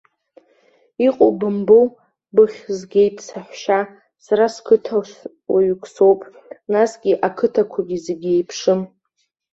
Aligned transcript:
Иҟоу 1.07 1.31
бымбои, 1.39 1.87
быххь 2.33 2.61
згеит, 2.77 3.17
саҳәшьа, 3.27 3.79
сара 4.25 4.45
қыҭа 4.65 4.95
уаҩык 5.51 5.83
соуп, 5.93 6.21
насгьы 6.73 7.13
ақыҭақәагьы 7.27 7.97
зегьы 8.05 8.31
еиԥшым. 8.35 8.81